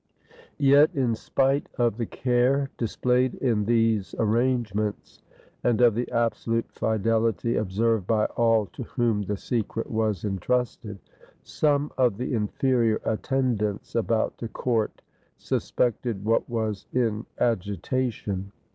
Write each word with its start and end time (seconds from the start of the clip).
Yet 0.57 0.89
in 0.95 1.13
spite 1.13 1.69
of 1.77 1.97
the 1.97 2.07
care 2.07 2.71
displayed 2.75 3.35
in 3.35 3.65
these 3.65 4.15
arrange 4.17 4.73
ments, 4.73 5.21
and 5.63 5.79
of 5.79 5.93
the 5.93 6.09
absolute 6.11 6.65
fidelity 6.71 7.55
observed 7.55 8.07
by 8.07 8.25
all 8.25 8.65
to 8.73 8.81
whom 8.81 9.21
the 9.21 9.37
secret 9.37 9.91
was 9.91 10.25
entrusted, 10.25 10.97
some 11.43 11.91
of 11.99 12.17
the 12.17 12.33
inferior 12.33 12.99
attendants 13.05 13.93
about 13.93 14.39
the 14.39 14.47
court 14.47 15.03
suspected 15.37 16.25
what 16.25 16.49
was 16.49 16.87
in 16.91 17.27
agi 17.39 17.79
tation. 17.79 18.45